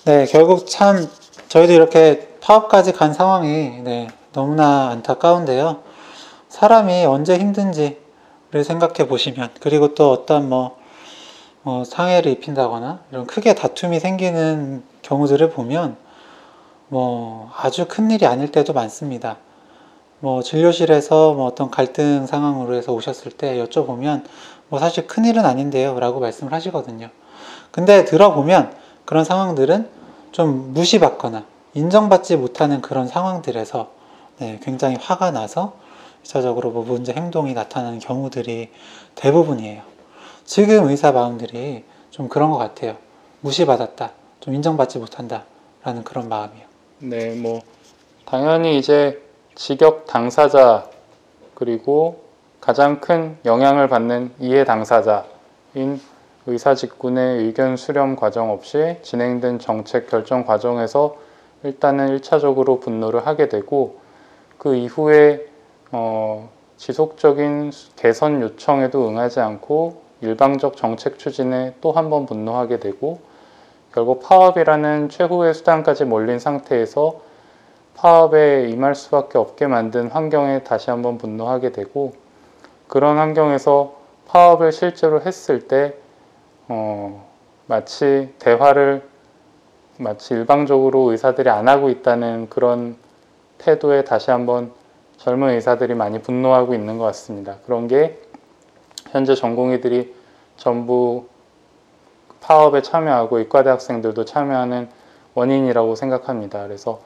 [0.06, 1.08] 네, 결국 참
[1.48, 5.84] 저희도 이렇게 파업까지 간 상황이 네, 너무나 안타까운데요.
[6.50, 10.78] 사람이 언제 힘든지를 생각해 보시면 그리고 또 어떤 뭐
[11.64, 15.96] 어, 상해를 입힌다거나 이런 크게 다툼이 생기는 경우들을 보면
[16.92, 19.38] 뭐 아주 큰 일이 아닐 때도 많습니다.
[20.20, 24.26] 뭐 진료실에서 뭐 어떤 갈등 상황으로 해서 오셨을 때 여쭤보면
[24.68, 27.10] 뭐 사실 큰 일은 아닌데요 라고 말씀을 하시거든요.
[27.72, 28.76] 근데 들어보면
[29.06, 29.88] 그런 상황들은
[30.34, 33.88] 좀 무시받거나 인정받지 못하는 그런 상황들에서
[34.40, 35.76] 네, 굉장히 화가 나서
[36.26, 38.70] 1차적으로 뭐 문제 행동이 나타나는 경우들이
[39.16, 39.82] 대부분이에요.
[40.44, 42.98] 지금 의사 마음들이 좀 그런 것 같아요.
[43.40, 44.12] 무시받았다.
[44.42, 45.46] 좀 인정받지 못한다.
[45.84, 46.71] 라는 그런 마음이요.
[47.02, 47.62] 네, 뭐
[48.26, 49.22] 당연히 이제
[49.56, 50.90] 직역 당사자
[51.56, 52.22] 그리고
[52.60, 56.00] 가장 큰 영향을 받는 이해 당사자인
[56.46, 61.18] 의사 직군의 의견 수렴 과정 없이 진행된 정책 결정 과정에서
[61.64, 64.00] 일단은 1차적으로 분노를 하게 되고
[64.58, 65.46] 그 이후에
[65.92, 73.20] 어, 지속적인 개선 요청에도 응하지 않고 일방적 정책 추진에 또 한 번 분노하게 되고
[73.94, 77.22] 결국 파업이라는 최후의 수단까지 몰린 상태에서
[77.96, 82.14] 파업에 임할 수밖에 없게 만든 환경에 다시 한번 분노하게 되고
[82.88, 83.96] 그런 환경에서
[84.28, 85.96] 파업을 실제로 했을 때
[86.68, 87.30] 어,
[87.68, 89.04] 마치 대화를
[89.98, 92.96] 마치 일방적으로 의사들이 안 하고 있다는 그런
[93.58, 94.72] 태도에 다시 한번
[95.18, 97.58] 젊은 의사들이 많이 분노하고 있는 것 같습니다.
[97.66, 98.20] 그런 게
[99.12, 100.16] 현재 전공의들이
[100.58, 101.28] 전부
[102.42, 104.90] 파업에 참여하고 의과대 학생들도 참여하는
[105.34, 106.64] 원인이라고 생각합니다.
[106.64, 107.00] 그래서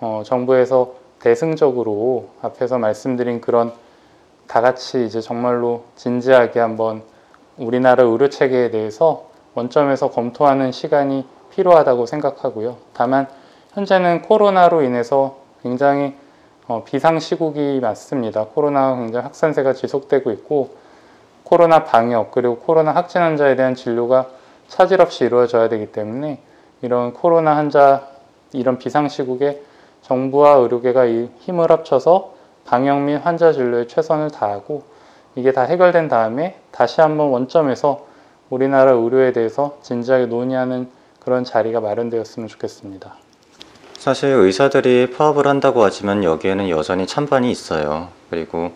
[0.00, 3.72] 어, 정부에서 대승적으로 앞에서 말씀드린 그런
[4.48, 7.02] 다 같이 이제 정말로 진지하게 한번
[7.56, 12.76] 우리나라 의료 체계에 대해서 원점에서 검토하는 시간이 필요하다고 생각하고요.
[12.92, 13.28] 다만
[13.72, 16.14] 현재는 코로나로 인해서 굉장히
[16.66, 18.46] 어, 비상 시국이 맞습니다.
[18.46, 20.74] 코로나 굉장히 확산세가 지속되고 있고
[21.44, 24.28] 코로나 방역 그리고 코로나 확진 환자에 대한 진료가
[24.72, 26.40] 차질 없이 이루어져야 되기 때문에
[26.80, 28.08] 이런 코로나 환자
[28.54, 29.62] 이런 비상 시국에
[30.00, 32.32] 정부와 의료계가 이 힘을 합쳐서
[32.64, 34.84] 방역 및 환자 진료에 최선을 다하고
[35.34, 38.06] 이게 다 해결된 다음에 다시 한번 원점에서
[38.48, 40.88] 우리나라 의료에 대해서 진지하게 논의하는
[41.20, 43.16] 그런 자리가 마련되었으면 좋겠습니다.
[43.98, 48.08] 사실 의사들이 파업을 한다고 하지만 여기에는 여전히 찬반이 있어요.
[48.30, 48.72] 그리고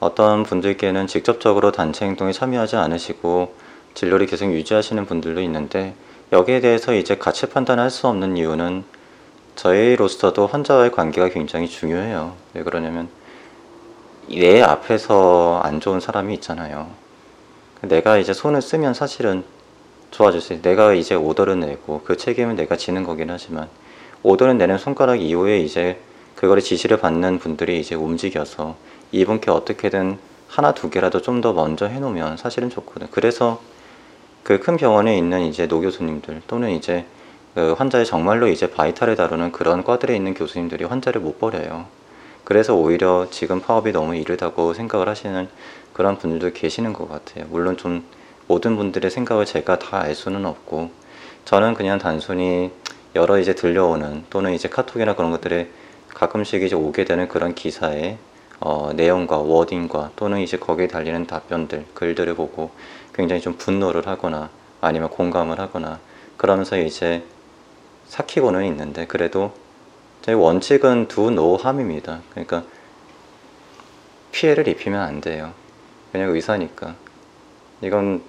[0.00, 3.52] 어떤 분들께는 직접적으로 단체 행동에 참여하지 않으시고
[3.98, 5.92] 진료를 계속 유지하시는 분들도 있는데
[6.30, 8.84] 여기에 대해서 이제 가치 판단할 수 없는 이유는
[9.56, 12.36] 저희로서도 환자와의 관계가 굉장히 중요해요.
[12.54, 13.08] 왜 그러냐면
[14.28, 16.88] 내 앞에서 안 좋은 사람이 있잖아요.
[17.80, 19.42] 내가 이제 손을 쓰면 사실은
[20.12, 20.62] 좋아질 수 있어요.
[20.62, 23.68] 내가 이제 오더를 내고 그 책임은 내가 지는 거긴 하지만
[24.22, 25.98] 오더를 내는 손가락 이후에 이제
[26.36, 28.76] 그거를 지시를 받는 분들이 이제 움직여서
[29.10, 33.08] 이분께 어떻게든 하나 두 개라도 좀 더 먼저 해놓으면 사실은 좋거든.
[33.10, 33.60] 그래서
[34.48, 37.04] 그 큰 병원에 있는 이제 노 교수님들 또는 이제
[37.54, 41.84] 그 환자의 정말로 이제 vital을 다루는 그런 과들에 있는 교수님들이 환자를 못 버려요.
[42.44, 45.48] 그래서 오히려 지금 파업이 너무 이르다고 생각을 하시는
[45.92, 47.44] 그런 분들도 계시는 것 같아요.
[47.50, 48.04] 물론 좀
[48.46, 50.92] 모든 분들의 생각을 제가 다 알 수는 없고
[51.44, 52.70] 저는 그냥 단순히
[53.14, 55.68] 여러 이제 들려오는 또는 이제 카톡이나 그런 것들에
[56.14, 58.16] 가끔씩 이제 오게 되는 그런 기사의
[58.60, 62.70] 어, 내용과 워딩과 또는 이제 거기에 달리는 답변들 글들을 보고
[63.18, 64.48] 굉장히 좀 분노를 하거나
[64.80, 65.98] 아니면 공감을 하거나
[66.36, 67.24] 그러면서 이제
[68.06, 69.52] 삭히고는 있는데 그래도
[70.22, 72.20] 제 원칙은 두 노함입니다.
[72.30, 72.62] 그러니까
[74.30, 75.52] 피해를 입히면 안 돼요.
[76.12, 76.94] 그냥 의사니까
[77.82, 78.22] 이건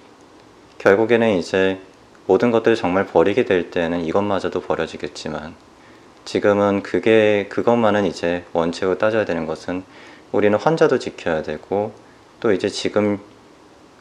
[0.78, 1.80] 결국에는 이제
[2.26, 5.54] 모든 것들을 정말 버리게 될 때는 이것마저도 버려지겠지만
[6.24, 9.84] 지금은 그게 그것만은 이제 원칙으로 따져야 되는 것은
[10.32, 11.92] 우리는 환자도 지켜야 되고
[12.40, 13.20] 또 이제 지금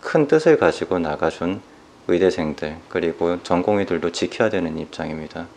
[0.02, 1.62] 큰 뜻을 가지고 나가준
[2.08, 5.48] 의대생들 그리고 전공의들도 지켜야 되는 입장입니다.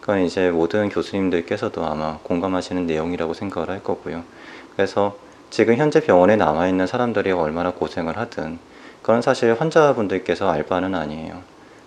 [0.00, 4.24] 그건 이제 모든 교수님들께서도 아마 공감하시는 내용이라고 생각을 할 거고요.
[4.76, 5.16] 그래서
[5.48, 8.58] 지금 현재 병원에 남아 있는 사람들이 얼마나 고생을 하든
[9.00, 11.42] 그건 사실 환자분들께서 알 바는 아니에요.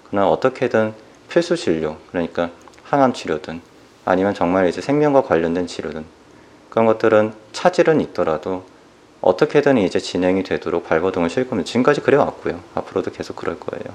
[0.09, 0.93] 그러나 어떻게든
[1.29, 2.49] 필수 진료, 그러니까
[2.83, 3.61] 항암 치료든
[4.05, 6.05] 아니면 정말 이제 생명과 관련된 치료든
[6.69, 8.63] 그런 것들은 차질은 있더라도
[9.27, 11.67] 어떻게든 이제 진행이 되도록 발버둥을 칠 겁니다.
[11.67, 12.59] 지금까지 그래 왔고요.
[12.75, 13.93] 앞으로도 계속 그럴 거예요.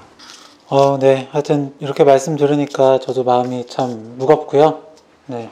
[0.69, 1.27] 어, 네.
[1.31, 4.81] 하여튼 이렇게 말씀 들으니까 저도 마음이 참 무겁고요.
[5.25, 5.51] 네.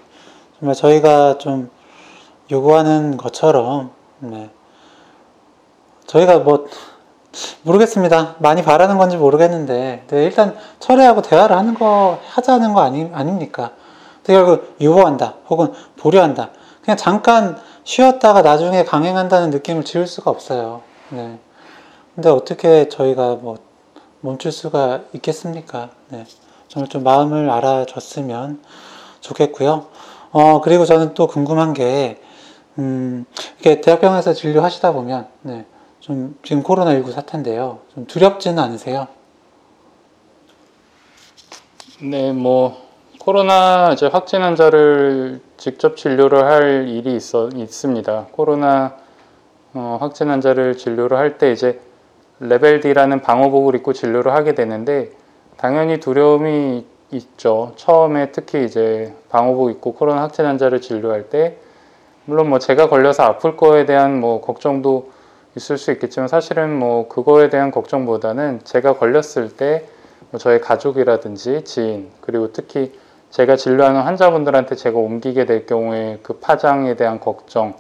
[0.60, 1.70] 정말 저희가 좀
[2.52, 4.50] 요구하는 것처럼, 네.
[6.06, 6.68] 저희가 뭐,
[7.64, 8.36] 모르겠습니다.
[8.40, 13.72] 많이 바라는 건지 모르겠는데, 네, 일단 철회하고 대화를 하는 거, 하자는 거 아니, 아닙니까?
[14.24, 16.52] 결국 유보한다, 혹은 보류한다.
[16.84, 20.82] 그냥 잠깐 쉬었다가 나중에 강행한다는 느낌을 지울 수가 없어요.
[21.10, 21.40] 네.
[22.16, 23.58] 근데 어떻게 저희가 뭐
[24.22, 25.90] 멈출 수가 있겠습니까?
[26.10, 26.26] 네.
[26.68, 28.62] 정말 좀 마음을 알아줬으면
[29.20, 29.88] 좋겠고요.
[30.32, 32.22] 어, 그리고 저는 또 궁금한 게,
[32.80, 33.26] 음,
[33.60, 35.66] 이렇게 대학병원에서 진료하시다 보면, 네.
[36.00, 37.80] 좀 지금 코로나19 사태인데요.
[37.94, 39.08] 좀 두렵지는 않으세요?
[42.02, 42.81] 네, 뭐
[43.24, 48.28] 코로나 이제 확진 환자를 직접 진료를 할 일이 있어 있습니다.
[48.32, 48.96] 코로나
[49.76, 51.80] 어, 확진 환자를 진료를 할 때 이제
[52.40, 55.12] 레벨 D라는 방호복을 입고 진료를 하게 되는데
[55.56, 57.74] 당연히 두려움이 있죠.
[57.76, 61.58] 처음에 특히 이제 방호복 입고 코로나 확진 환자를 진료할 때
[62.26, 65.12] 물론 뭐 제가 걸려서 아플 거에 대한 뭐 걱정도
[65.56, 69.86] 있을 수 있겠지만 사실은 뭐 그거에 대한 걱정보다는 제가 걸렸을 때
[70.32, 72.94] 뭐 저의 가족이라든지 지인 그리고 특히
[73.32, 77.74] 제가 진료하는 환자분들한테 제가 옮기게 될 경우에 그 파장에 대한 걱정,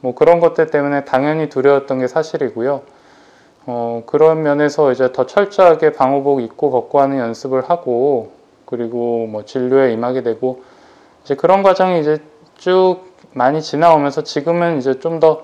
[0.00, 2.82] 뭐 그런 것들 때문에 당연히 두려웠던 게 사실이고요.
[3.66, 8.32] 어, 그런 면에서 이제 더 철저하게 방호복 입고 걷고 하는 연습을 하고,
[8.64, 10.62] 그리고 뭐 진료에 임하게 되고,
[11.22, 12.18] 이제 그런 과정이 이제
[12.56, 13.00] 쭉
[13.32, 15.42] 많이 지나오면서 지금은 이제 좀 더,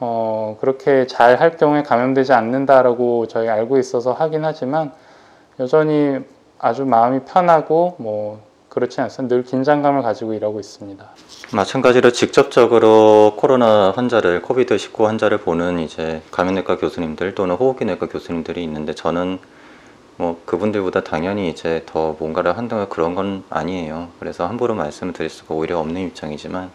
[0.00, 4.92] 어, 그렇게 잘 할 경우에 감염되지 않는다라고 저희 알고 있어서 하긴 하지만,
[5.60, 6.20] 여전히
[6.58, 8.40] 아주 마음이 편하고, 뭐,
[8.78, 9.34] 그렇지 않습니다.
[9.34, 11.04] 늘 긴장감을 가지고 일하고 있습니다.
[11.52, 19.40] 마찬가지로 직접적으로 코로나 환자를 코비드19 환자를 보는 이제 감염내과 교수님들 또는 호흡기내과 교수님들이 있는데 저는
[20.16, 24.10] 뭐 그분들보다 당연히 이제 더 뭔가를 한다는 그런 건 아니에요.
[24.20, 26.70] 그래서 함부로 말씀을 드릴 수가 오히려 없는 입장이지만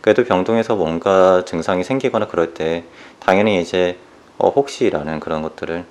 [0.00, 2.84] 그래도 병동에서 뭔가 증상이 생기거나 그럴 때
[3.18, 3.98] 당연히 이제
[4.38, 5.84] 어 혹시라는 그런 것들을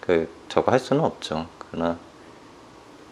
[0.00, 1.46] 그 저거 할 수는 없죠.
[1.58, 1.96] 그러나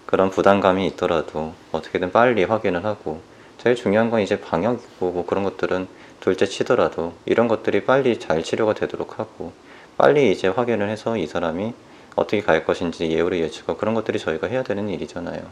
[0.06, 3.20] 그런 부담감이 있더라도 어떻게든 빨리 확인을 하고
[3.58, 5.88] 제일 중요한 건 이제 방역이고 뭐 그런 것들은
[6.20, 9.52] 둘째 치더라도 이런 것들이 빨리 잘 치료가 되도록 하고
[9.96, 11.74] 빨리 이제 확인을 해서 이 사람이
[12.14, 15.42] 어떻게 갈 것인지 예우를 예측하고 그런 것들이 저희가 해야 되는 일이잖아요.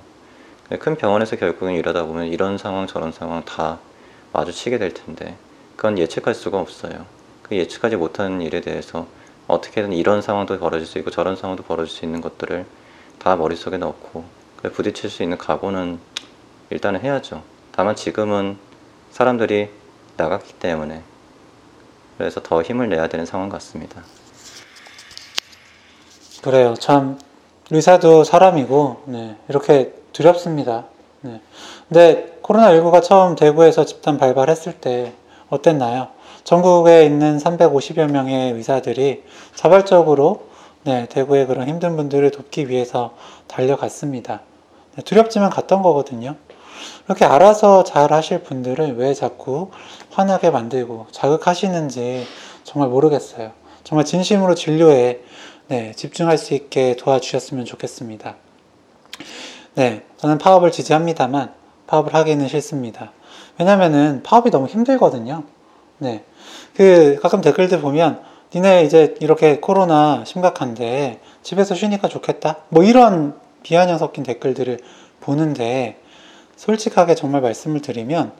[0.78, 3.80] 큰 병원에서 결국은 일하다 보면 이런 상황 저런 상황 다
[4.32, 5.36] 마주치게 될 텐데
[5.76, 7.06] 그건 예측할 수가 없어요.
[7.42, 9.06] 그 예측하지 못하는 일에 대해서
[9.46, 12.64] 어떻게든 이런 상황도 벌어질 수 있고 저런 상황도 벌어질 수 있는 것들을
[13.18, 14.24] 다 머릿속에 넣고
[14.72, 15.98] 부딪힐 수 있는 각오는
[16.70, 17.42] 일단은 해야죠.
[17.72, 18.56] 다만 지금은
[19.10, 19.70] 사람들이
[20.16, 21.02] 나갔기 때문에
[22.18, 24.02] 그래서 더 힘을 내야 되는 상황 같습니다.
[26.42, 26.74] 그래요.
[26.74, 27.18] 참
[27.70, 30.84] 의사도 사람이고 네, 이렇게 두렵습니다.
[31.22, 31.40] 네.
[31.88, 35.14] 근데 코로나19가 처음 대구에서 집단 발발했을 때
[35.48, 36.08] 어땠나요?
[36.44, 39.24] 전국에 있는 350여 명의 의사들이
[39.54, 40.48] 자발적으로
[40.84, 43.14] 네, 대구의 그런 힘든 분들을 돕기 위해서
[43.48, 44.42] 달려갔습니다.
[44.96, 46.36] 네, 두렵지만 갔던 거거든요.
[47.06, 49.70] 이렇게 알아서 잘 하실 분들을 왜 자꾸
[50.10, 52.26] 화나게 만들고 자극하시는지
[52.62, 53.52] 정말 모르겠어요.
[53.82, 55.22] 정말 진심으로 진료에
[55.68, 58.36] 네, 집중할 수 있게 도와주셨으면 좋겠습니다.
[59.74, 61.52] 네, 저는 파업을 지지합니다만
[61.86, 63.12] 파업을 하기는 싫습니다.
[63.58, 65.44] 왜냐면은 파업이 너무 힘들거든요.
[65.98, 66.24] 네.
[66.74, 68.22] 그 가끔 댓글들 보면
[68.54, 72.58] 니네 이제 이렇게 코로나 심각한데 집에서 쉬니까 좋겠다.
[72.68, 74.78] 뭐 이런 비아냥 섞인 댓글들을
[75.20, 76.00] 보는데
[76.54, 78.32] 솔직하게 정말 말씀을 드리면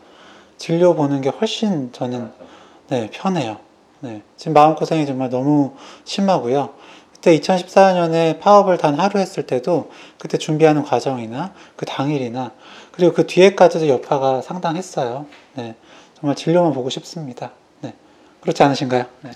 [0.57, 2.31] 진료 보는 게 훨씬 저는
[2.89, 3.59] 네, 편해요.
[4.01, 5.75] 네, 지금 마음고생이 정말 너무
[6.05, 6.75] 심하고요.
[7.13, 12.53] 그때 2014년에 파업을 단 하루 했을 때도 그때 준비하는 과정이나 그 당일이나
[12.93, 15.27] 그리고 그 뒤에까지도 여파가 상당했어요.
[15.55, 15.75] 네,
[16.21, 17.53] 정말 진료만 보고 싶습니다.
[17.81, 17.95] 네,
[18.43, 19.07] 그렇지 않으신가요?
[19.23, 19.31] 네.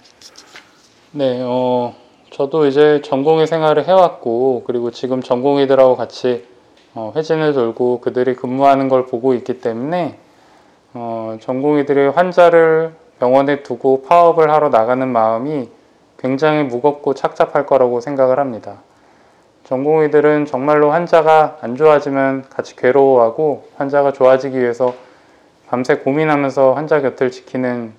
[1.13, 1.95] 네, 어,
[2.31, 6.47] 저도 이제 전공의 생활을 해왔고 그리고 지금 전공의들하고 같이
[6.95, 10.19] 어, 회진을 돌고 그들이 근무하는 걸 보고 있기 때문에
[10.95, 15.69] 어, 전공의들의 환자를 병원에 두고 파업을 하러 나가는 마음이
[16.19, 18.81] 굉장히 무겁고 착잡할 거라고 생각을 합니다.
[19.65, 24.95] 전공의들은 정말로 환자가 안 좋아지면 같이 괴로워하고 환자가 좋아지기 위해서
[25.69, 27.93] 밤새 고민하면서 환자 곁을 지키는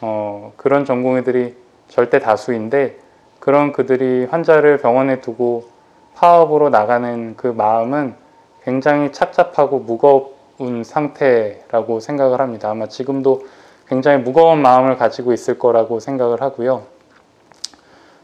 [0.00, 1.54] 어, 그런 전공의들이
[1.88, 3.05] 절대 다수인데
[3.46, 5.68] 그런 그들이 환자를 병원에 두고
[6.16, 8.16] 파업으로 나가는 그 마음은
[8.64, 12.70] 굉장히 착잡하고 무거운 상태라고 생각을 합니다.
[12.70, 13.46] 아마 지금도
[13.86, 16.86] 굉장히 무거운 마음을 가지고 있을 거라고 생각을 하고요.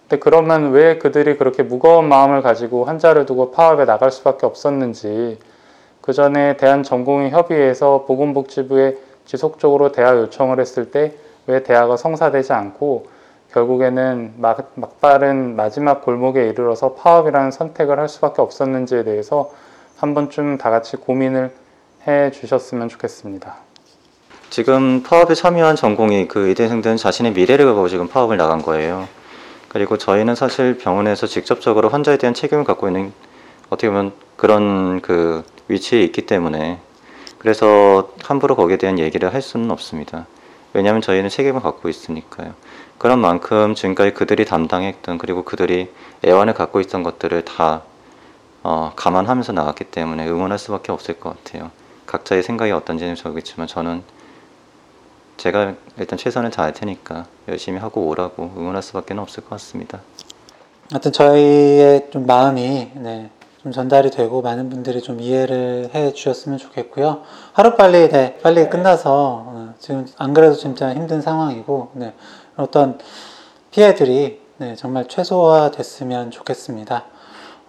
[0.08, 5.38] 근데 그러면 왜 그들이 그렇게 무거운 마음을 가지고 환자를 두고 파업에 나갈 수밖에 없었는지
[6.00, 11.14] 그 전에 대한전공의 협의회에서 보건복지부에 지속적으로 대화 요청을 했을 때
[11.46, 13.06] 왜 대화가 성사되지 않고
[13.52, 19.50] 결국에는 막, 막바른 마지막 골목에 이르러서 파업이라는 선택을 할 수밖에 없었는지에 대해서
[19.96, 21.52] 한 번쯤 다 같이 고민을
[22.06, 23.56] 해 주셨으면 좋겠습니다.
[24.50, 29.08] 지금 파업에 참여한 전공이 그 의대생들은 자신의 미래를 걸고 지금 파업을 나간 거예요.
[29.68, 33.12] 그리고 저희는 사실 병원에서 직접적으로 환자에 대한 책임을 갖고 있는
[33.70, 36.78] 어떻게 보면 그런 그 위치에 있기 때문에
[37.38, 40.26] 그래서 함부로 거기에 대한 얘기를 할 수는 없습니다.
[40.74, 42.54] 왜냐하면 저희는 책임을 갖고 있으니까요.
[43.02, 45.90] 그런 만큼 지금까지 그들이 담당했던 그리고 그들이
[46.24, 47.82] 애환을 갖고 있던 것들을 다
[48.62, 51.72] 어, 감안하면서 나갔기 때문에 응원할 수밖에 없을 것 같아요.
[52.06, 54.04] 각자의 생각이 어떤지는 모르겠지만 저는
[55.36, 59.98] 제가 일단 최선을 다할 테니까 열심히 하고 오라고 응원할 수밖에 없을 것 같습니다.
[60.92, 63.30] 하여튼 저희의 좀 마음이 네,
[63.64, 67.22] 좀 전달이 되고 많은 분들이 좀 이해를 해 주셨으면 좋겠고요.
[67.52, 72.14] 하루 빨리 네, 빨리 끝나서 어, 지금 안 그래도 진짜 힘든 상황이고 네,
[72.56, 72.98] 어떤
[73.70, 77.04] 피해들이 네, 정말 최소화됐으면 좋겠습니다.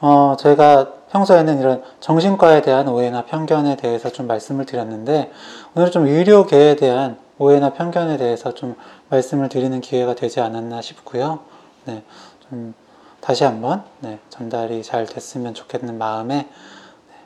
[0.01, 5.31] 어, 저희가 평소에는 이런 정신과에 대한 오해나 편견에 대해서 좀 말씀을 드렸는데
[5.75, 8.75] 오늘 좀 의료계에 대한 오해나 편견에 대해서 좀
[9.09, 11.39] 말씀을 드리는 기회가 되지 않았나 싶고요.
[11.85, 12.03] 네,
[12.49, 12.73] 좀
[13.21, 16.47] 다시 한번 네, 전달이 잘 됐으면 좋겠는 마음에 네,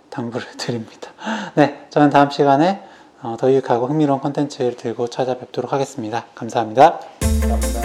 [0.09, 1.11] 당부를 드립니다.
[1.55, 2.83] 네, 저는 다음 시간에
[3.23, 6.25] 어, 더 유익하고 흥미로운 콘텐츠를 들고 찾아뵙도록 하겠습니다.
[6.35, 7.16] 감사합니다.
[7.27, 7.76] Chao.